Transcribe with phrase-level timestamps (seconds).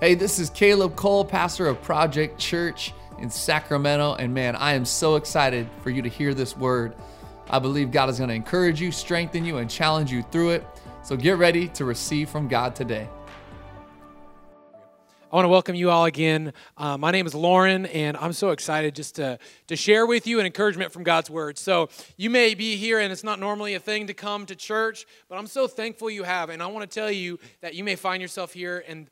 [0.00, 4.14] Hey, this is Caleb Cole, pastor of Project Church in Sacramento.
[4.14, 6.94] And man, I am so excited for you to hear this word.
[7.50, 10.66] I believe God is going to encourage you, strengthen you, and challenge you through it.
[11.02, 13.06] So get ready to receive from God today.
[15.30, 16.54] I want to welcome you all again.
[16.78, 20.40] Uh, my name is Lauren, and I'm so excited just to, to share with you
[20.40, 21.58] an encouragement from God's Word.
[21.58, 25.06] So, you may be here, and it's not normally a thing to come to church,
[25.28, 26.48] but I'm so thankful you have.
[26.48, 29.08] And I want to tell you that you may find yourself here, and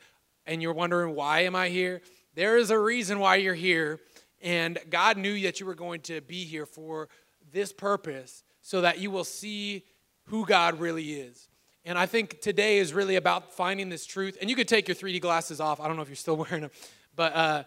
[0.49, 2.01] and you're wondering, why am I here?
[2.35, 4.00] There is a reason why you're here.
[4.41, 7.09] And God knew that you were going to be here for
[7.53, 9.85] this purpose so that you will see
[10.27, 11.49] who God really is.
[11.85, 14.36] And I think today is really about finding this truth.
[14.41, 15.81] And you could take your 3D glasses off.
[15.81, 16.71] I don't know if you're still wearing them,
[17.14, 17.64] but uh,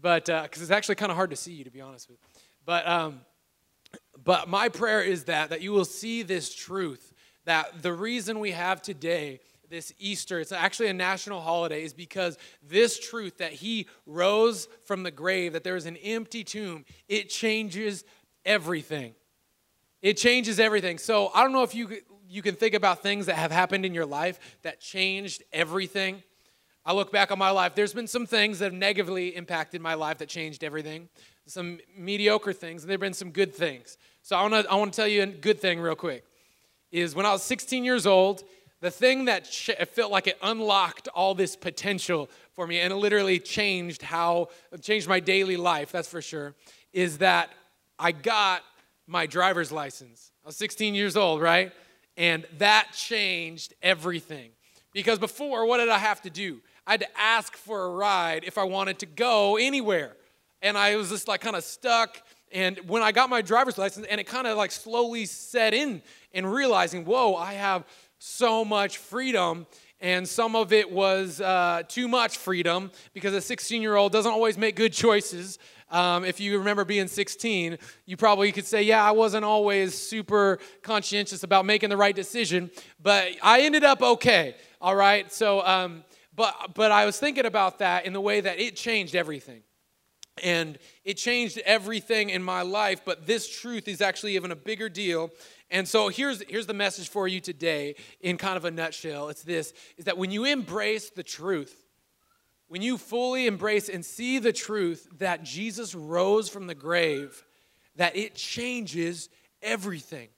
[0.00, 2.18] but because uh, it's actually kind of hard to see you, to be honest with
[2.18, 2.40] you.
[2.64, 3.20] But um,
[4.22, 7.12] but my prayer is that that you will see this truth
[7.44, 9.40] that the reason we have today
[9.72, 15.02] this Easter, it's actually a national holiday, is because this truth that he rose from
[15.02, 18.04] the grave, that there is an empty tomb, it changes
[18.44, 19.14] everything.
[20.02, 20.98] It changes everything.
[20.98, 21.88] So I don't know if you,
[22.28, 26.22] you can think about things that have happened in your life that changed everything.
[26.84, 29.94] I look back on my life, there's been some things that have negatively impacted my
[29.94, 31.08] life that changed everything,
[31.46, 33.96] some mediocre things, and there have been some good things.
[34.20, 36.24] So I want to I wanna tell you a good thing real quick.
[36.90, 38.42] Is when I was 16 years old,
[38.82, 43.38] the thing that felt like it unlocked all this potential for me and it literally
[43.38, 44.48] changed how
[44.82, 46.54] changed my daily life that's for sure
[46.92, 47.50] is that
[47.98, 48.62] i got
[49.06, 50.32] my driver's license.
[50.44, 51.72] I was 16 years old right?
[52.16, 54.50] And that changed everything.
[54.92, 56.60] Because before what did i have to do?
[56.86, 60.16] I had to ask for a ride if i wanted to go anywhere.
[60.60, 62.20] And i was just like kind of stuck.
[62.52, 66.02] And when i got my driver's license and it kind of like slowly set in
[66.34, 67.84] and realizing whoa i have
[68.24, 69.66] so much freedom
[70.00, 74.30] and some of it was uh, too much freedom because a 16 year old doesn't
[74.30, 75.58] always make good choices.
[75.90, 80.60] Um, if you remember being 16, you probably could say, Yeah, I wasn't always super
[80.82, 82.70] conscientious about making the right decision,
[83.02, 84.54] but I ended up okay.
[84.80, 85.32] All right.
[85.32, 86.04] So, um,
[86.34, 89.62] but, but I was thinking about that in the way that it changed everything.
[90.42, 94.88] And it changed everything in my life, but this truth is actually even a bigger
[94.88, 95.30] deal
[95.72, 99.30] and so here's, here's the message for you today in kind of a nutshell.
[99.30, 101.74] It's this is that when you embrace the truth,
[102.68, 107.44] when you fully embrace and see the truth that Jesus rose from the grave,
[107.96, 109.30] that it changes
[109.62, 110.28] everything.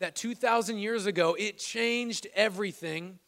[0.00, 3.18] That 2,000 years ago, it changed everything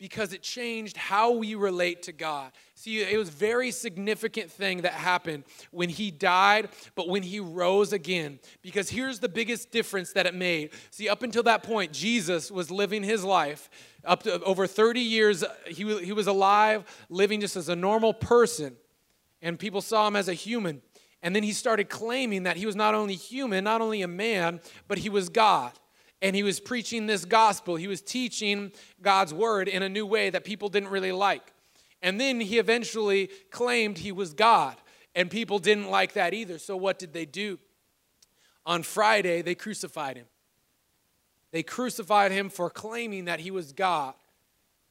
[0.00, 2.52] because it changed how we relate to God.
[2.74, 7.38] See, it was a very significant thing that happened when he died, but when he
[7.38, 8.40] rose again.
[8.62, 10.70] Because here's the biggest difference that it made.
[10.90, 13.68] See, up until that point, Jesus was living his life.
[14.02, 18.76] Up to over 30 years, he, he was alive, living just as a normal person,
[19.42, 20.80] and people saw him as a human.
[21.22, 24.60] And then he started claiming that he was not only human, not only a man,
[24.88, 25.72] but he was God
[26.22, 27.76] and he was preaching this gospel.
[27.76, 31.52] He was teaching God's word in a new way that people didn't really like.
[32.02, 34.76] And then he eventually claimed he was God,
[35.14, 36.58] and people didn't like that either.
[36.58, 37.58] So, what did they do?
[38.64, 40.26] On Friday, they crucified him.
[41.50, 44.14] They crucified him for claiming that he was God.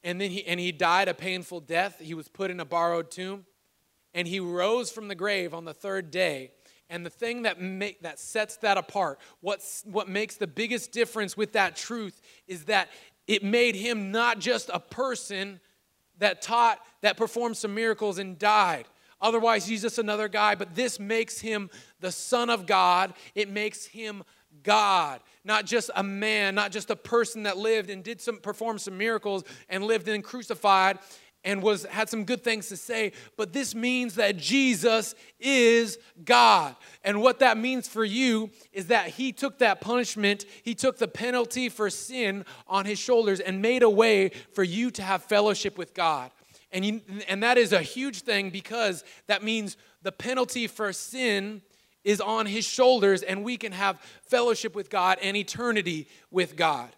[0.02, 1.98] And then he, and he died a painful death.
[2.00, 3.46] He was put in a borrowed tomb.
[4.12, 6.50] And he rose from the grave on the third day
[6.90, 11.36] and the thing that, make, that sets that apart, what's, what makes the biggest difference
[11.36, 12.90] with that truth, is that
[13.26, 15.60] it made him not just a person
[16.18, 18.86] that taught, that performed some miracles and died.
[19.20, 21.70] Otherwise, he's just another guy, but this makes him
[22.00, 23.14] the Son of God.
[23.34, 24.24] It makes him
[24.62, 28.78] God, not just a man, not just a person that lived and did some perform
[28.78, 30.98] some miracles and lived and crucified
[31.44, 36.76] and was had some good things to say but this means that Jesus is God.
[37.02, 41.08] And what that means for you is that he took that punishment he took the
[41.08, 45.78] penalty for sin on his shoulders and made a way for you to have fellowship
[45.78, 46.30] with God.
[46.72, 51.62] And you, and that is a huge thing because that means the penalty for sin
[52.04, 56.90] is on his shoulders and we can have fellowship with God and eternity with God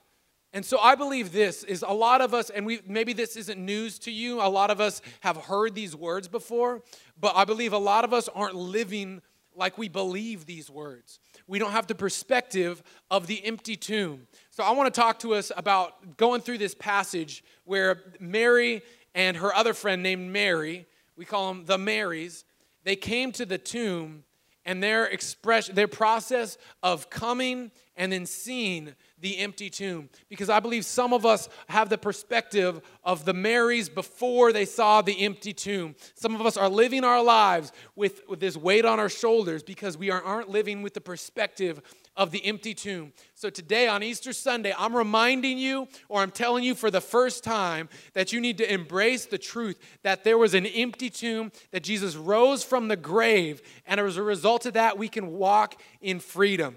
[0.53, 3.59] and so I believe this is a lot of us, and we maybe this isn't
[3.59, 4.43] news to you.
[4.43, 6.83] A lot of us have heard these words before,
[7.19, 9.23] but I believe a lot of us aren't living
[9.55, 11.21] like we believe these words.
[11.47, 14.27] We don't have the perspective of the empty tomb.
[14.51, 18.83] So I want to talk to us about going through this passage where Mary
[19.15, 22.45] and her other friend named Mary, we call them the Marys,
[22.85, 24.25] they came to the tomb
[24.65, 30.61] and their expression, their process of coming and then seeing the empty tomb because I
[30.61, 35.53] believe some of us have the perspective of the Marys before they saw the empty
[35.53, 35.95] tomb.
[36.15, 39.97] Some of us are living our lives with, with this weight on our shoulders because
[39.97, 41.81] we aren't living with the perspective
[42.17, 43.13] of the empty tomb.
[43.35, 47.45] So today on Easter Sunday, I'm reminding you, or I'm telling you for the first
[47.45, 51.85] time, that you need to embrace the truth that there was an empty tomb, that
[51.85, 56.21] Jesus rose from the grave, and as a result of that, we can walk in
[56.21, 56.77] freedom.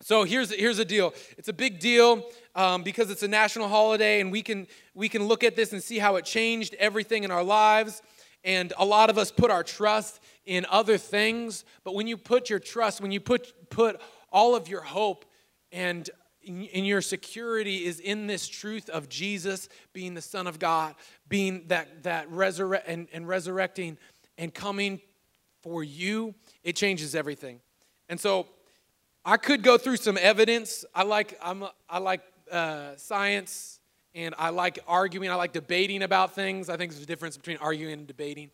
[0.00, 1.12] So here's, here's the deal.
[1.36, 2.24] It's a big deal
[2.54, 5.82] um, because it's a national holiday, and we can, we can look at this and
[5.82, 8.00] see how it changed everything in our lives.
[8.44, 11.64] And a lot of us put our trust in other things.
[11.82, 14.00] But when you put your trust, when you put, put
[14.30, 15.24] all of your hope
[15.72, 16.08] and
[16.42, 20.94] in your security is in this truth of Jesus being the Son of God,
[21.28, 23.98] being that, that resurrect and, and resurrecting
[24.38, 25.00] and coming
[25.60, 27.60] for you, it changes everything.
[28.08, 28.46] And so
[29.28, 30.86] I could go through some evidence.
[30.94, 33.78] I like, I'm, I like uh, science
[34.14, 35.30] and I like arguing.
[35.30, 36.70] I like debating about things.
[36.70, 38.50] I think there's a difference between arguing and debating.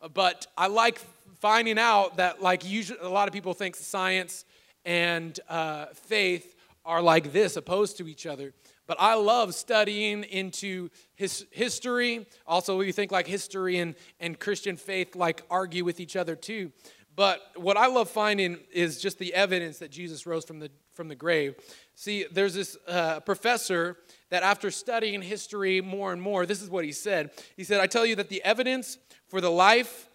[0.00, 0.98] Uh, but I like
[1.40, 4.46] finding out that, like, usually, a lot of people think science
[4.86, 6.56] and uh, faith
[6.86, 8.54] are like this, opposed to each other.
[8.86, 12.26] But I love studying into his history.
[12.46, 16.72] Also, we think like history and, and Christian faith like argue with each other too.
[17.16, 21.08] But what I love finding is just the evidence that Jesus rose from the, from
[21.08, 21.54] the grave.
[21.94, 23.96] See, there's this uh, professor
[24.30, 27.30] that after studying history more and more, this is what he said.
[27.56, 30.08] He said, I tell you that the evidence for the life,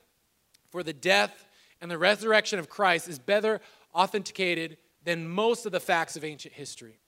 [0.71, 1.45] for the death,
[1.79, 3.61] and the resurrection of Christ is better
[3.95, 6.99] authenticated than most of the facts of ancient history.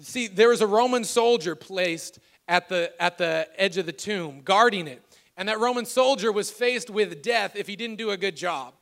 [0.00, 2.18] See, there was a Roman soldier placed
[2.48, 5.02] at the, at the edge of the tomb, guarding it.
[5.36, 8.74] And that Roman soldier was faced with death if he didn't do a good job.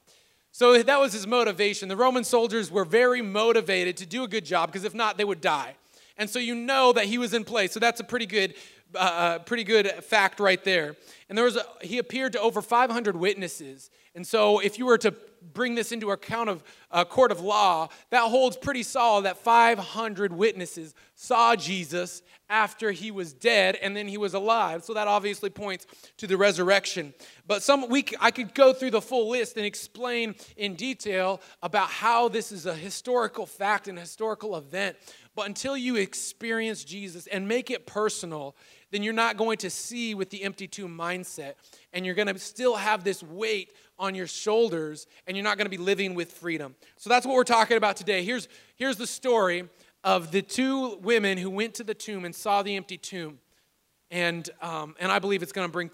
[0.54, 1.88] So that was his motivation.
[1.88, 5.24] The Roman soldiers were very motivated to do a good job because if not, they
[5.24, 5.76] would die.
[6.18, 7.72] And so you know that he was in place.
[7.72, 8.54] So that's a pretty good,
[8.94, 10.96] uh, uh pretty good fact right there.
[11.28, 13.90] And there was a, he appeared to over 500 witnesses.
[14.14, 15.14] And so if you were to
[15.52, 20.32] bring this into account of a court of law, that holds pretty solid that 500
[20.32, 24.84] witnesses saw Jesus after he was dead and then he was alive.
[24.84, 25.86] So that obviously points
[26.18, 27.14] to the resurrection.
[27.46, 31.88] But some week I could go through the full list and explain in detail about
[31.88, 34.96] how this is a historical fact and historical event.
[35.34, 38.54] But until you experience Jesus and make it personal,
[38.92, 41.54] then you're not going to see with the empty tomb mindset.
[41.92, 45.66] And you're going to still have this weight on your shoulders, and you're not going
[45.66, 46.74] to be living with freedom.
[46.96, 48.22] So that's what we're talking about today.
[48.22, 49.68] Here's, here's the story
[50.04, 53.38] of the two women who went to the tomb and saw the empty tomb.
[54.10, 55.90] And, um, and I believe it's going to bring,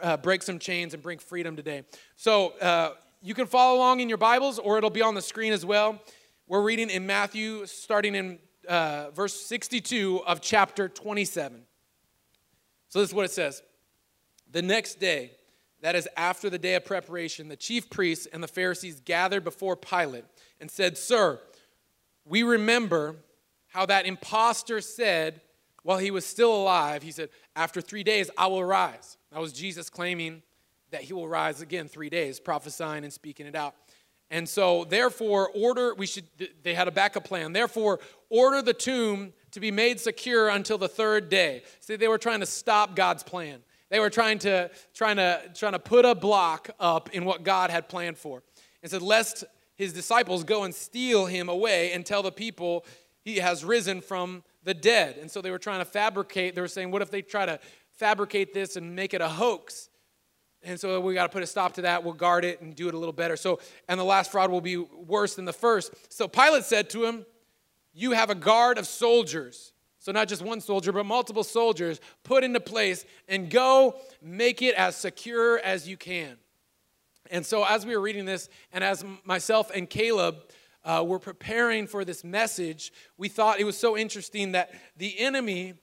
[0.00, 1.82] uh, break some chains and bring freedom today.
[2.16, 5.52] So uh, you can follow along in your Bibles, or it'll be on the screen
[5.52, 6.00] as well.
[6.48, 11.64] We're reading in Matthew, starting in uh, verse 62 of chapter 27.
[12.90, 13.62] So this is what it says
[14.52, 15.32] The next day,
[15.80, 19.76] that is after the day of preparation, the chief priests and the Pharisees gathered before
[19.76, 20.24] Pilate
[20.60, 21.40] and said, Sir,
[22.26, 23.16] we remember
[23.68, 25.40] how that impostor said
[25.82, 29.16] while he was still alive, he said, After three days, I will rise.
[29.32, 30.42] That was Jesus claiming
[30.90, 33.74] that he will rise again three days, prophesying and speaking it out.
[34.30, 36.24] And so, therefore, order, we should,
[36.62, 37.52] they had a backup plan.
[37.52, 37.98] Therefore,
[38.28, 41.64] order the tomb to be made secure until the third day.
[41.80, 43.58] See, they were trying to stop God's plan.
[43.88, 47.70] They were trying to, trying to, trying to put a block up in what God
[47.70, 48.42] had planned for.
[48.82, 52.86] And said, lest his disciples go and steal him away and tell the people
[53.22, 55.16] he has risen from the dead.
[55.18, 57.58] And so they were trying to fabricate, they were saying, what if they try to
[57.94, 59.89] fabricate this and make it a hoax?
[60.62, 62.04] And so we got to put a stop to that.
[62.04, 63.36] We'll guard it and do it a little better.
[63.36, 65.92] So, and the last fraud will be worse than the first.
[66.12, 67.24] So Pilate said to him,
[67.92, 69.72] you have a guard of soldiers.
[69.98, 74.74] So, not just one soldier, but multiple soldiers put into place and go make it
[74.74, 76.38] as secure as you can.
[77.30, 80.36] And so, as we were reading this, and as myself and Caleb
[80.84, 85.74] uh, were preparing for this message, we thought it was so interesting that the enemy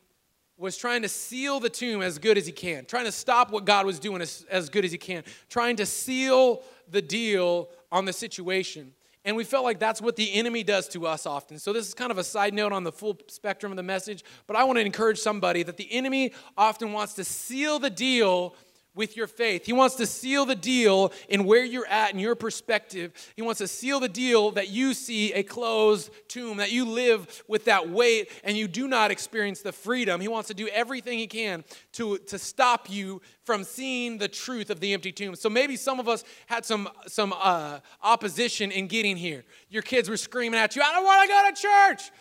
[0.58, 3.66] was trying to seal the tomb as good as he can, trying to stop what
[3.66, 8.06] God was doing as, as good as he can, trying to seal the deal on
[8.06, 8.94] the situation.
[9.24, 11.60] And we felt like that's what the enemy does to us often.
[11.60, 14.24] So, this is kind of a side note on the full spectrum of the message,
[14.48, 18.56] but I want to encourage somebody that the enemy often wants to seal the deal
[18.98, 19.66] with your faith.
[19.66, 23.14] He wants to seal the deal in where you're at in your perspective.
[23.36, 27.44] He wants to seal the deal that you see a closed tomb, that you live
[27.48, 30.20] with that weight and you do not experience the freedom.
[30.20, 31.64] He wants to do everything he can
[31.94, 35.36] to, to stop you from seeing the truth of the empty tomb.
[35.36, 39.46] So maybe some of us had some, some uh, opposition in getting here.
[39.70, 42.12] Your kids were screaming at you, I don't want to go to church.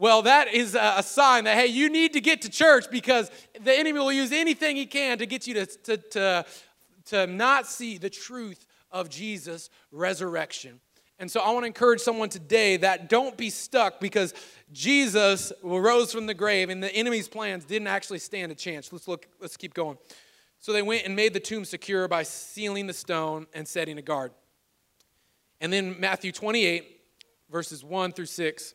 [0.00, 3.30] Well, that is a sign that, hey, you need to get to church because
[3.60, 6.46] the enemy will use anything he can to get you to, to, to,
[7.04, 10.80] to not see the truth of Jesus' resurrection.
[11.18, 14.32] And so I want to encourage someone today that don't be stuck because
[14.72, 18.90] Jesus rose from the grave and the enemy's plans didn't actually stand a chance.
[18.90, 19.98] Let's look, let's keep going.
[20.60, 24.02] So they went and made the tomb secure by sealing the stone and setting a
[24.02, 24.32] guard.
[25.60, 27.00] And then Matthew 28,
[27.50, 28.74] verses 1 through 6.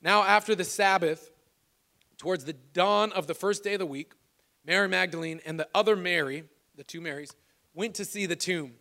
[0.00, 1.30] Now, after the Sabbath,
[2.18, 4.12] towards the dawn of the first day of the week,
[4.64, 6.44] Mary Magdalene and the other Mary,
[6.76, 7.34] the two Marys,
[7.74, 8.74] went to see the tomb.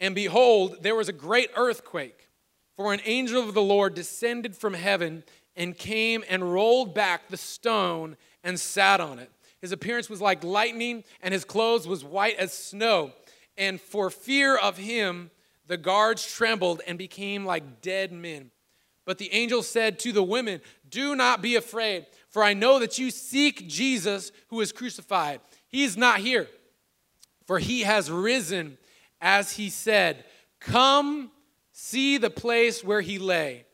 [0.00, 2.28] And behold, there was a great earthquake,
[2.76, 5.24] for an angel of the Lord descended from heaven
[5.56, 9.30] and came and rolled back the stone and sat on it.
[9.60, 13.12] His appearance was like lightning, and his clothes was white as snow.
[13.56, 15.30] And for fear of him,
[15.66, 18.50] the guards trembled and became like dead men.
[19.06, 22.98] But the angel said to the women, Do not be afraid, for I know that
[22.98, 25.40] you seek Jesus who is crucified.
[25.68, 26.48] He is not here,
[27.46, 28.76] for he has risen
[29.20, 30.24] as he said.
[30.60, 31.30] Come
[31.72, 33.64] see the place where he lay.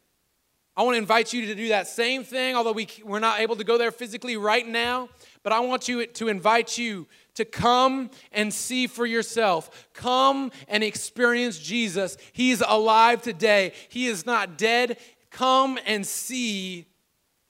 [0.75, 3.57] I want to invite you to do that same thing, although we, we're not able
[3.57, 5.11] to go there physically right now.
[5.43, 9.89] But I want you to invite you to come and see for yourself.
[9.93, 12.17] Come and experience Jesus.
[12.33, 13.73] He's alive today.
[13.89, 14.99] He is not dead.
[15.33, 16.87] Come and see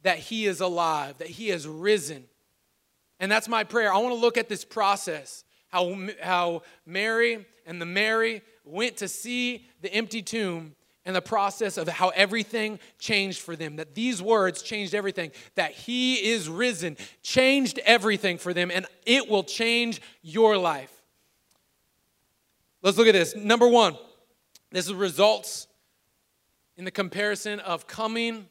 [0.03, 2.25] that He is alive, that He has risen.
[3.21, 3.93] And that's my prayer.
[3.93, 9.09] I want to look at this process how, how Mary and the Mary went to
[9.09, 10.75] see the empty tomb
[11.05, 13.77] and the process of how everything changed for them.
[13.77, 15.33] That these words changed everything.
[15.57, 20.93] That He is risen changed everything for them, and it will change your life.
[22.83, 23.35] Let's look at this.
[23.35, 23.97] Number one,
[24.71, 25.67] this is results
[26.83, 28.45] in the comparison of coming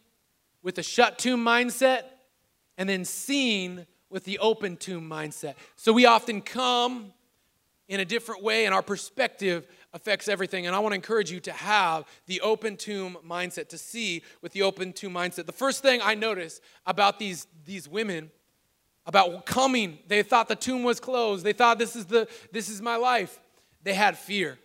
[0.63, 2.03] with a shut tomb mindset
[2.77, 5.55] and then seeing with the open tomb mindset.
[5.75, 7.11] So we often come
[7.89, 10.65] in a different way, and our perspective affects everything.
[10.65, 14.53] And I want to encourage you to have the open tomb mindset, to see with
[14.53, 15.45] the open tomb mindset.
[15.45, 18.31] The first thing I noticed about these, these women,
[19.05, 21.43] about coming, they thought the tomb was closed.
[21.43, 23.41] They thought this is the this is my life.
[23.83, 24.57] They had fear.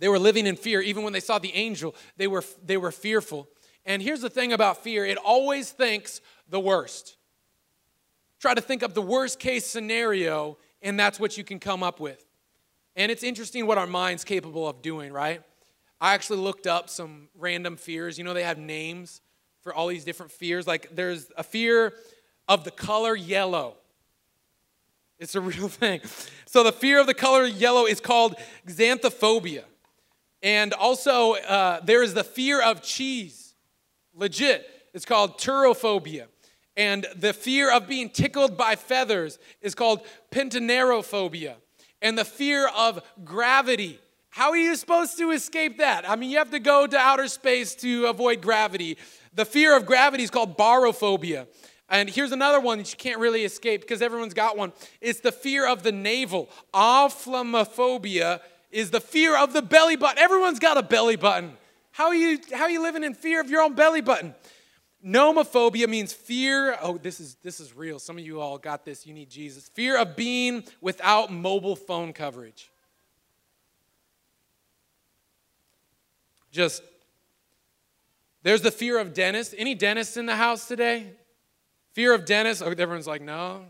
[0.00, 0.80] They were living in fear.
[0.80, 3.48] Even when they saw the angel, they were, they were fearful.
[3.84, 7.16] And here's the thing about fear it always thinks the worst.
[8.40, 12.00] Try to think of the worst case scenario, and that's what you can come up
[12.00, 12.24] with.
[12.96, 15.42] And it's interesting what our mind's capable of doing, right?
[16.00, 18.16] I actually looked up some random fears.
[18.16, 19.20] You know, they have names
[19.60, 20.66] for all these different fears.
[20.66, 21.92] Like there's a fear
[22.48, 23.76] of the color yellow.
[25.18, 26.00] It's a real thing.
[26.46, 29.64] So the fear of the color yellow is called xanthophobia.
[30.42, 33.54] And also, uh, there is the fear of cheese.
[34.14, 34.66] Legit.
[34.94, 36.26] It's called turophobia.
[36.76, 41.56] And the fear of being tickled by feathers is called pentanerophobia.
[42.00, 44.00] And the fear of gravity.
[44.30, 46.08] How are you supposed to escape that?
[46.08, 48.96] I mean, you have to go to outer space to avoid gravity.
[49.34, 51.46] The fear of gravity is called barophobia.
[51.90, 54.72] And here's another one that you can't really escape because everyone's got one.
[55.00, 58.40] It's the fear of the navel, omphalophobia,
[58.70, 60.18] is the fear of the belly button.
[60.18, 61.56] Everyone's got a belly button.
[61.92, 64.34] How are you, how are you living in fear of your own belly button?
[65.04, 66.76] Nomophobia means fear.
[66.82, 67.98] Oh, this is this is real.
[67.98, 69.06] Some of you all got this.
[69.06, 69.68] You need Jesus.
[69.70, 72.70] Fear of being without mobile phone coverage.
[76.52, 76.82] Just
[78.42, 79.54] there's the fear of dentists.
[79.56, 81.12] Any dentists in the house today?
[81.92, 82.62] Fear of dentists.
[82.62, 83.66] Oh, everyone's like, no.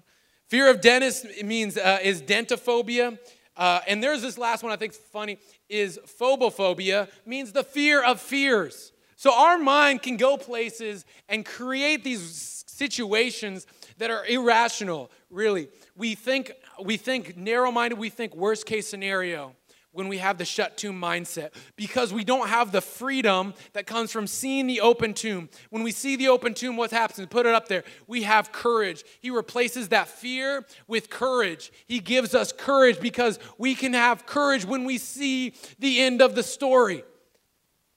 [0.48, 3.18] Fear of dentists means uh, is dentophobia.
[3.56, 5.38] Uh, and there's this last one I think is funny
[5.68, 8.92] is phobophobia means the fear of fears.
[9.16, 13.66] So our mind can go places and create these situations
[13.98, 15.68] that are irrational, really.
[15.94, 16.52] We think
[16.82, 19.54] we think narrow-minded, we think worst case scenario
[19.92, 24.12] when we have the shut tomb mindset because we don't have the freedom that comes
[24.12, 25.48] from seeing the open tomb.
[25.70, 27.26] When we see the open tomb, what happens?
[27.28, 27.84] Put it up there.
[28.06, 29.04] We have courage.
[29.20, 31.72] He replaces that fear with courage.
[31.86, 36.34] He gives us courage because we can have courage when we see the end of
[36.34, 37.02] the story.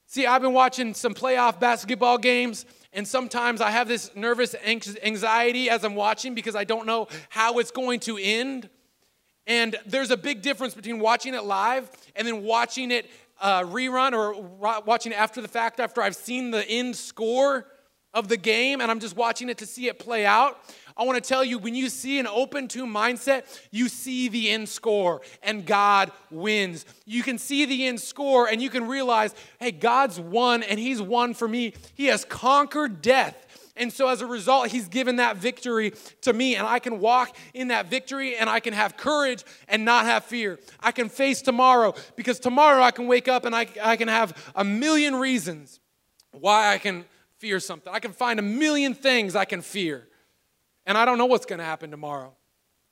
[0.08, 2.66] See, I've been watching some playoff basketball games.
[2.96, 7.58] And sometimes I have this nervous anxiety as I'm watching because I don't know how
[7.58, 8.70] it's going to end.
[9.46, 13.10] And there's a big difference between watching it live and then watching it
[13.42, 14.42] uh, rerun or
[14.82, 17.68] watching it after the fact, after I've seen the end score
[18.14, 20.60] of the game and I'm just watching it to see it play out.
[20.96, 24.50] I want to tell you when you see an open tomb mindset, you see the
[24.50, 26.86] end score and God wins.
[27.06, 31.02] You can see the end score and you can realize, hey, God's won and He's
[31.02, 31.74] won for me.
[31.96, 33.40] He has conquered death.
[33.76, 36.56] And so as a result, he's given that victory to me.
[36.56, 40.26] And I can walk in that victory and I can have courage and not have
[40.26, 40.60] fear.
[40.80, 44.52] I can face tomorrow because tomorrow I can wake up and I, I can have
[44.56, 45.80] a million reasons
[46.32, 47.06] why I can
[47.40, 47.92] fear something.
[47.92, 50.08] I can find a million things I can fear.
[50.86, 52.36] And I don't know what's going to happen tomorrow.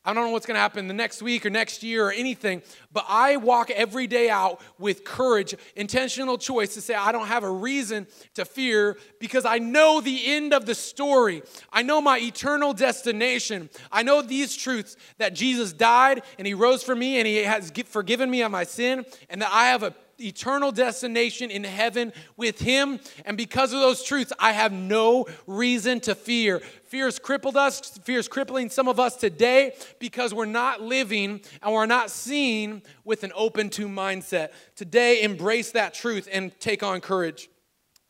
[0.04, 2.64] I don't know what's going to happen the next week or next year or anything,
[2.92, 7.44] but I walk every day out with courage, intentional choice to say, I don't have
[7.44, 11.44] a reason to fear because I know the end of the story.
[11.72, 13.70] I know my eternal destination.
[13.92, 17.72] I know these truths that Jesus died and he rose for me and he has
[17.86, 19.94] forgiven me of my sin and that I have a
[20.26, 23.00] eternal destination in heaven with Him.
[23.26, 26.60] And because of those truths, I have no reason to fear.
[26.60, 31.42] Fear has crippled us, fear is crippling some of us today because we're not living
[31.62, 34.50] and we're not seeing with an open to mindset.
[34.76, 37.50] Today, embrace that truth and take on courage.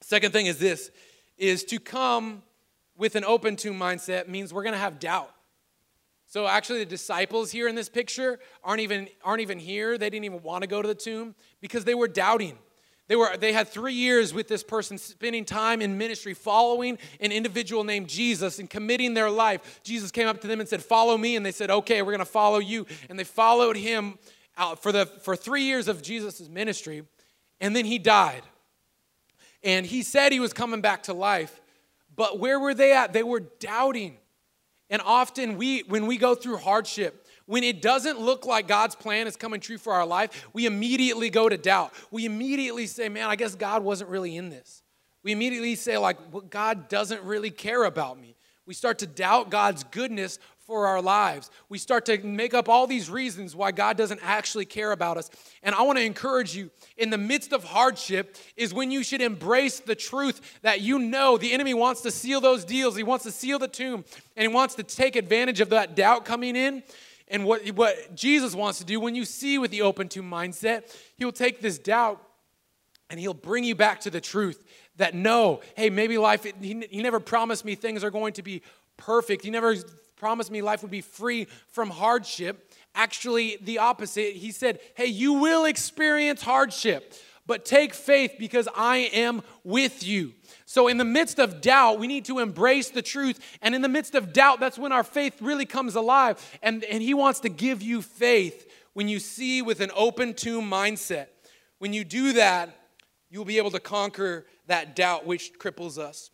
[0.01, 0.91] Second thing is this
[1.37, 2.43] is to come
[2.97, 5.31] with an open to mindset means we're going to have doubt.
[6.31, 9.97] So actually, the disciples here in this picture aren't even, aren't even here.
[9.97, 12.57] They didn't even want to go to the tomb because they were doubting.
[13.09, 17.33] They, were, they had three years with this person spending time in ministry, following an
[17.33, 19.81] individual named Jesus and committing their life.
[19.83, 21.35] Jesus came up to them and said, Follow me.
[21.35, 22.87] And they said, Okay, we're going to follow you.
[23.09, 24.17] And they followed him
[24.57, 27.03] out for, the, for three years of Jesus' ministry.
[27.59, 28.43] And then he died.
[29.65, 31.59] And he said he was coming back to life.
[32.15, 33.11] But where were they at?
[33.11, 34.15] They were doubting.
[34.91, 39.25] And often we when we go through hardship, when it doesn't look like God's plan
[39.25, 41.93] is coming true for our life, we immediately go to doubt.
[42.11, 44.83] We immediately say, "Man, I guess God wasn't really in this."
[45.23, 48.35] We immediately say like, well, "God doesn't really care about me."
[48.71, 51.51] We start to doubt God's goodness for our lives.
[51.67, 55.29] We start to make up all these reasons why God doesn't actually care about us.
[55.61, 59.19] And I want to encourage you in the midst of hardship is when you should
[59.19, 62.95] embrace the truth that you know the enemy wants to seal those deals.
[62.95, 64.05] He wants to seal the tomb
[64.37, 66.81] and he wants to take advantage of that doubt coming in.
[67.27, 70.95] And what, what Jesus wants to do when you see with the open tomb mindset,
[71.17, 72.25] he'll take this doubt
[73.09, 74.63] and he'll bring you back to the truth
[75.01, 78.61] that no, hey, maybe life, he, he never promised me things are going to be
[78.97, 79.43] perfect.
[79.43, 79.75] He never
[80.15, 82.71] promised me life would be free from hardship.
[82.93, 84.35] Actually, the opposite.
[84.35, 87.13] He said, Hey, you will experience hardship,
[87.47, 90.33] but take faith because I am with you.
[90.65, 93.39] So, in the midst of doubt, we need to embrace the truth.
[93.61, 96.37] And in the midst of doubt, that's when our faith really comes alive.
[96.61, 100.69] And, and He wants to give you faith when you see with an open tomb
[100.69, 101.27] mindset.
[101.79, 102.77] When you do that,
[103.31, 106.31] you'll be able to conquer that doubt which cripples us.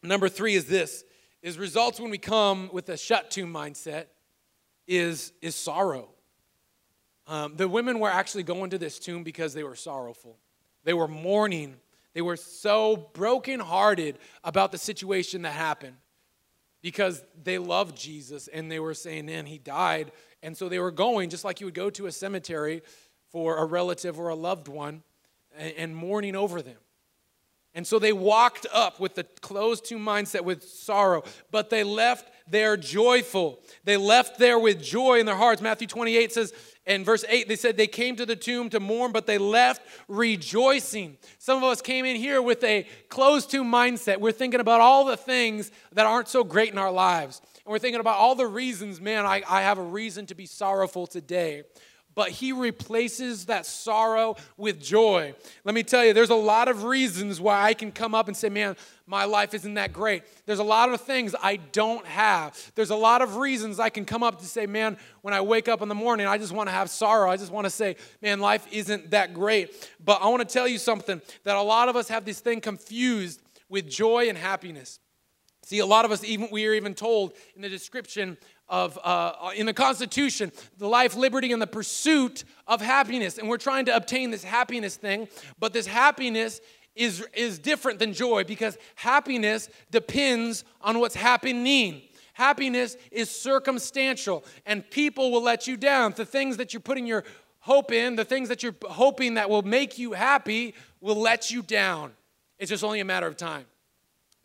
[0.00, 1.04] Number three is this
[1.42, 4.06] is results when we come with a shut tomb mindset
[4.86, 6.08] is, is sorrow.
[7.26, 10.38] Um, the women were actually going to this tomb because they were sorrowful.
[10.84, 11.74] They were mourning.
[12.12, 15.96] They were so brokenhearted about the situation that happened
[16.80, 20.12] because they loved Jesus and they were saying, man, he died.
[20.44, 22.82] And so they were going, just like you would go to a cemetery
[23.32, 25.02] for a relative or a loved one,
[25.58, 26.76] and, and mourning over them.
[27.74, 32.30] And so they walked up with the closed to mindset with sorrow, but they left
[32.48, 33.58] there joyful.
[33.84, 35.60] They left there with joy in their hearts.
[35.60, 36.52] Matthew 28 says,
[36.86, 39.82] in verse 8, they said they came to the tomb to mourn, but they left
[40.06, 41.16] rejoicing.
[41.38, 44.20] Some of us came in here with a closed to mindset.
[44.20, 47.40] We're thinking about all the things that aren't so great in our lives.
[47.64, 50.46] And we're thinking about all the reasons, man, I, I have a reason to be
[50.46, 51.64] sorrowful today
[52.14, 55.34] but he replaces that sorrow with joy.
[55.64, 58.36] Let me tell you, there's a lot of reasons why I can come up and
[58.36, 60.22] say, man, my life isn't that great.
[60.46, 62.72] There's a lot of things I don't have.
[62.74, 65.68] There's a lot of reasons I can come up to say, man, when I wake
[65.68, 67.30] up in the morning, I just want to have sorrow.
[67.30, 69.90] I just want to say, man, life isn't that great.
[70.02, 72.60] But I want to tell you something that a lot of us have this thing
[72.60, 75.00] confused with joy and happiness.
[75.64, 78.36] See, a lot of us, even we are even told in the description
[78.68, 83.38] of uh, in the Constitution, the life, liberty, and the pursuit of happiness.
[83.38, 86.60] And we're trying to obtain this happiness thing, but this happiness
[86.94, 92.02] is, is different than joy because happiness depends on what's happening.
[92.34, 96.12] Happiness is circumstantial, and people will let you down.
[96.16, 97.24] The things that you're putting your
[97.60, 101.62] hope in, the things that you're hoping that will make you happy, will let you
[101.62, 102.12] down.
[102.58, 103.66] It's just only a matter of time.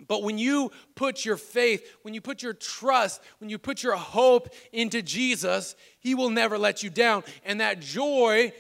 [0.07, 3.95] But when you put your faith, when you put your trust, when you put your
[3.95, 7.23] hope into Jesus, He will never let you down.
[7.43, 8.53] And that joy,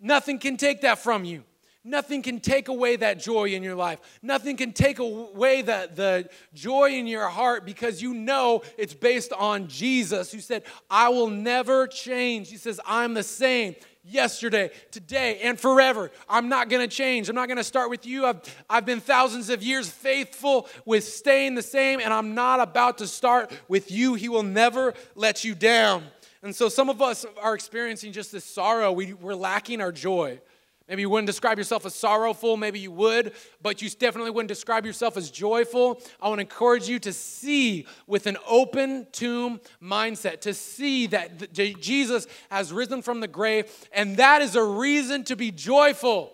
[0.00, 1.44] nothing can take that from you.
[1.86, 4.00] Nothing can take away that joy in your life.
[4.20, 9.32] Nothing can take away the, the joy in your heart because you know it's based
[9.32, 12.50] on Jesus who said, I will never change.
[12.50, 16.10] He says, I'm the same yesterday, today, and forever.
[16.28, 17.28] I'm not going to change.
[17.28, 18.26] I'm not going to start with you.
[18.26, 18.40] I've,
[18.70, 23.06] I've been thousands of years faithful with staying the same, and I'm not about to
[23.06, 24.14] start with you.
[24.14, 26.04] He will never let you down.
[26.42, 28.92] And so some of us are experiencing just this sorrow.
[28.92, 30.40] We, we're lacking our joy.
[30.88, 34.86] Maybe you wouldn't describe yourself as sorrowful, maybe you would, but you definitely wouldn't describe
[34.86, 36.00] yourself as joyful.
[36.20, 41.52] I want to encourage you to see with an open tomb mindset, to see that
[41.52, 46.32] Jesus has risen from the grave, and that is a reason to be joyful.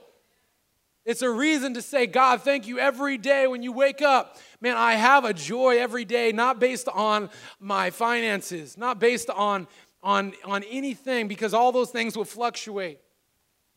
[1.04, 4.36] It's a reason to say, God, thank you every day when you wake up.
[4.60, 9.66] Man, I have a joy every day, not based on my finances, not based on,
[10.02, 13.00] on, on anything, because all those things will fluctuate.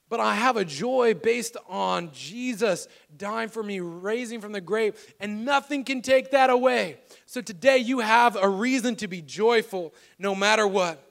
[0.07, 2.87] But I have a joy based on Jesus
[3.17, 6.97] dying for me, raising from the grave, and nothing can take that away.
[7.25, 11.01] So today you have a reason to be joyful no matter what.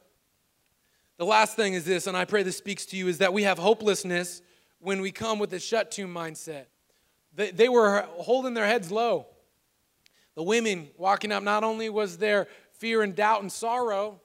[1.17, 3.43] The last thing is this, and I pray this speaks to you, is that we
[3.45, 4.43] have hopelessness
[4.79, 6.67] when we come with a shut tomb mindset.
[7.35, 9.27] They, they were holding their heads low.
[10.37, 14.21] The women walking up, not only was there fear and doubt and sorrow,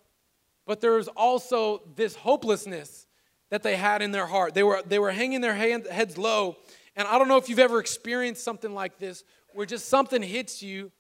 [0.66, 3.08] but there was also this hopelessness
[3.50, 4.54] that they had in their heart.
[4.54, 6.58] They were, they were hanging their hand, heads low.
[6.96, 10.62] And I don't know if you've ever experienced something like this where just something hits
[10.62, 10.92] you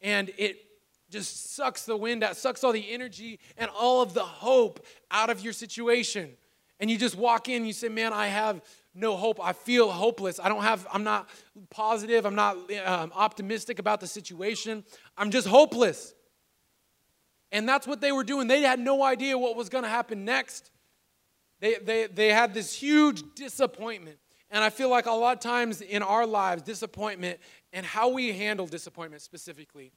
[0.00, 0.58] and it
[1.10, 5.30] just sucks the wind out, sucks all the energy and all of the hope out
[5.30, 6.30] of your situation.
[6.78, 8.60] And you just walk in you say, Man, I have
[8.94, 9.38] no hope.
[9.42, 10.40] I feel hopeless.
[10.42, 11.28] I don't have, I'm not
[11.70, 12.24] positive.
[12.24, 14.84] I'm not um, optimistic about the situation.
[15.16, 16.14] I'm just hopeless.
[17.52, 18.48] And that's what they were doing.
[18.48, 20.70] They had no idea what was going to happen next.
[21.60, 24.18] They, they, they had this huge disappointment.
[24.50, 27.40] And I feel like a lot of times in our lives, disappointment
[27.72, 29.92] and how we handle disappointment specifically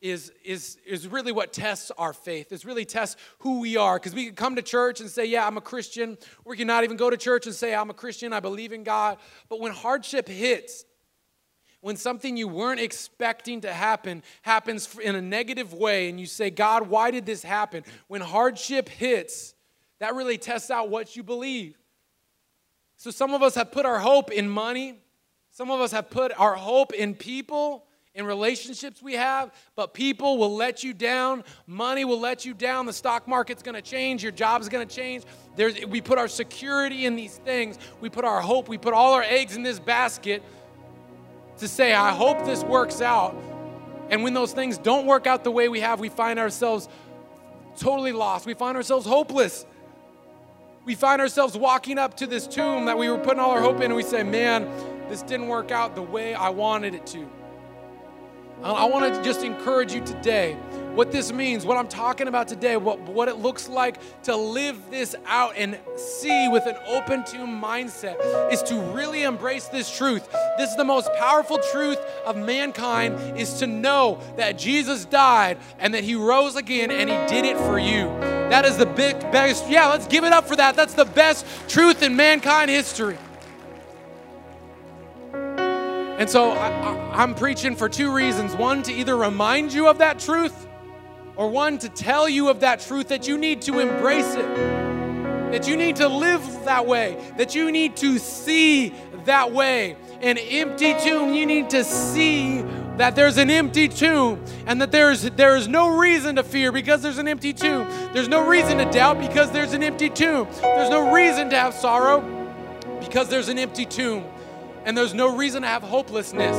[0.00, 2.52] is, is, is really what tests our faith.
[2.52, 3.98] It's really tests who we are.
[3.98, 6.18] Because we can come to church and say, Yeah, I'm a Christian.
[6.44, 8.82] We can not even go to church and say, I'm a Christian, I believe in
[8.82, 9.18] God.
[9.48, 10.84] But when hardship hits,
[11.80, 16.50] when something you weren't expecting to happen happens in a negative way, and you say,
[16.50, 17.84] God, why did this happen?
[18.08, 19.54] When hardship hits,
[20.02, 21.78] that really tests out what you believe.
[22.96, 24.98] So some of us have put our hope in money,
[25.52, 27.86] some of us have put our hope in people.
[28.14, 31.44] In relationships we have, but people will let you down.
[31.66, 32.84] Money will let you down.
[32.84, 34.22] The stock market's gonna change.
[34.22, 35.22] Your job's gonna change.
[35.56, 37.78] There's, we put our security in these things.
[38.02, 40.42] We put our hope, we put all our eggs in this basket
[41.56, 43.34] to say, I hope this works out.
[44.10, 46.90] And when those things don't work out the way we have, we find ourselves
[47.78, 48.44] totally lost.
[48.44, 49.64] We find ourselves hopeless
[50.84, 53.76] we find ourselves walking up to this tomb that we were putting all our hope
[53.76, 54.64] in, and we say, Man,
[55.08, 57.28] this didn't work out the way I wanted it to.
[58.62, 60.56] I want to just encourage you today
[60.94, 64.78] what this means, what I'm talking about today, what, what it looks like to live
[64.90, 70.30] this out and see with an open tomb mindset is to really embrace this truth.
[70.58, 75.94] This is the most powerful truth of mankind is to know that Jesus died and
[75.94, 78.04] that he rose again and he did it for you.
[78.50, 80.76] That is the big, best, yeah, let's give it up for that.
[80.76, 83.16] That's the best truth in mankind history.
[85.32, 88.54] And so I, am preaching for two reasons.
[88.54, 90.68] One, to either remind you of that truth,
[91.36, 94.46] or one, to tell you of that truth that you need to embrace it,
[95.52, 99.96] that you need to live that way, that you need to see that way.
[100.20, 102.62] An empty tomb, you need to see
[102.96, 107.02] that there's an empty tomb and that there's there is no reason to fear because
[107.02, 107.86] there's an empty tomb.
[108.12, 110.46] There's no reason to doubt because there's an empty tomb.
[110.60, 112.20] There's no reason to have sorrow
[113.00, 114.24] because there's an empty tomb.
[114.84, 116.56] And there's no reason to have hopelessness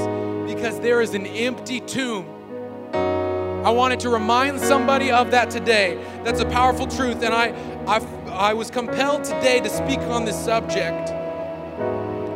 [0.51, 2.25] because there is an empty tomb.
[3.63, 5.95] I wanted to remind somebody of that today.
[6.25, 7.23] That's a powerful truth.
[7.23, 7.47] And I,
[7.87, 7.99] I,
[8.29, 11.11] I was compelled today to speak on this subject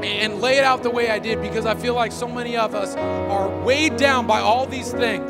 [0.05, 2.73] and lay it out the way I did because I feel like so many of
[2.73, 5.29] us are weighed down by all these things.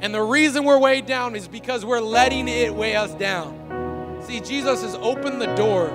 [0.00, 4.20] And the reason we're weighed down is because we're letting it weigh us down.
[4.26, 5.90] See, Jesus has opened the door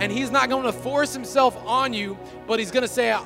[0.00, 3.16] and He's not going to force Himself on you, but He's going to say,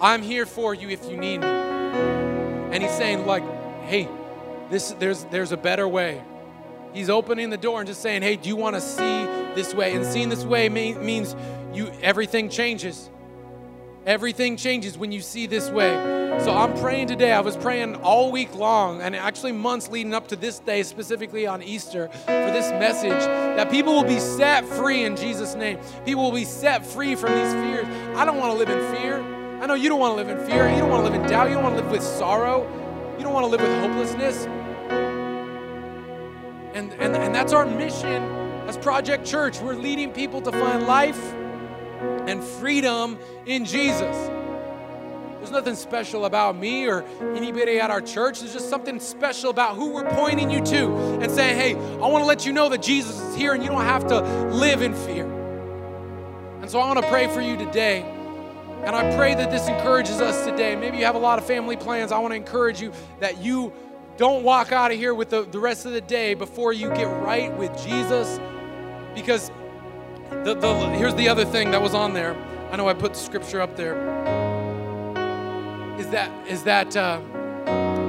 [0.00, 1.46] I'm here for you if you need me.
[1.48, 3.42] And He's saying, like,
[3.88, 4.08] hey,
[4.70, 6.22] this, there's, there's a better way.
[6.92, 9.24] He's opening the door and just saying, hey, do you want to see
[9.54, 9.94] this way?
[9.94, 11.34] And seeing this way mean, means
[11.72, 13.10] you everything changes.
[14.06, 15.90] Everything changes when you see this way.
[16.44, 17.32] So I'm praying today.
[17.32, 21.46] I was praying all week long and actually months leading up to this day, specifically
[21.46, 25.78] on Easter, for this message that people will be set free in Jesus' name.
[26.04, 27.86] People will be set free from these fears.
[28.16, 29.20] I don't want to live in fear.
[29.60, 30.68] I know you don't want to live in fear.
[30.70, 31.48] You don't want to live in doubt.
[31.48, 32.66] You don't want to live with sorrow.
[33.18, 34.46] You don't want to live with hopelessness.
[36.74, 38.22] And, and, and that's our mission
[38.68, 41.20] As Project Church, we're leading people to find life
[42.28, 44.30] and freedom in Jesus.
[45.38, 47.02] There's nothing special about me or
[47.34, 48.38] anybody at our church.
[48.38, 52.22] There's just something special about who we're pointing you to and saying, hey, I want
[52.22, 54.20] to let you know that Jesus is here and you don't have to
[54.54, 55.26] live in fear.
[56.60, 58.17] And so I want to pray for you today.
[58.84, 60.76] And I pray that this encourages us today.
[60.76, 62.12] Maybe you have a lot of family plans.
[62.12, 63.72] I want to encourage you that you
[64.16, 67.04] don't walk out of here with the, the rest of the day before you get
[67.22, 68.40] right with Jesus.
[69.14, 69.50] Because
[70.30, 72.34] the, the, here's the other thing that was on there.
[72.70, 73.96] I know I put the scripture up there.
[75.98, 77.20] Is that is that uh,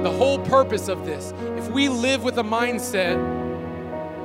[0.02, 1.32] the whole purpose of this?
[1.56, 3.18] If we live with a mindset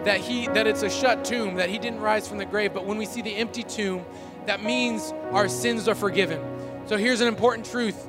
[0.05, 2.85] that he that it's a shut tomb, that he didn't rise from the grave, but
[2.85, 4.05] when we see the empty tomb,
[4.47, 6.41] that means our sins are forgiven.
[6.87, 8.07] So here's an important truth: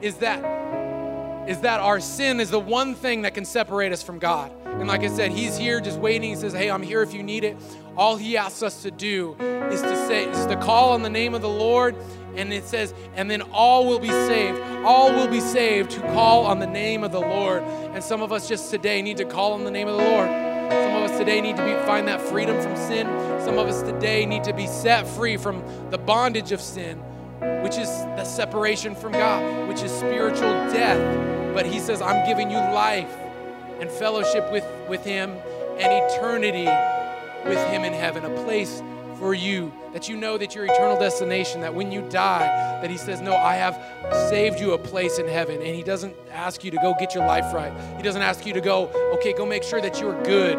[0.00, 0.42] is that
[1.48, 4.52] is that our sin is the one thing that can separate us from God.
[4.66, 6.28] And like I said, He's here just waiting.
[6.28, 7.56] He says, Hey, I'm here if you need it.
[7.96, 9.34] All He asks us to do
[9.70, 11.96] is to say, is to call on the name of the Lord.
[12.36, 14.60] And it says, and then all will be saved.
[14.84, 17.62] All will be saved who call on the name of the Lord.
[17.62, 20.47] And some of us just today need to call on the name of the Lord.
[20.70, 23.06] Some of us today need to be, find that freedom from sin.
[23.44, 26.98] Some of us today need to be set free from the bondage of sin,
[27.62, 31.28] which is the separation from God, which is spiritual death
[31.58, 33.12] but he says, I'm giving you life
[33.80, 35.30] and fellowship with, with him
[35.76, 36.66] and eternity
[37.44, 38.80] with him in heaven, a place
[39.18, 42.46] for you that you know that your eternal destination that when you die
[42.80, 43.74] that he says no i have
[44.30, 47.26] saved you a place in heaven and he doesn't ask you to go get your
[47.26, 50.58] life right he doesn't ask you to go okay go make sure that you're good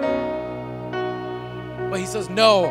[1.90, 2.66] but he says no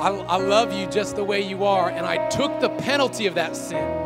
[0.00, 3.34] I, I love you just the way you are and i took the penalty of
[3.34, 4.02] that sin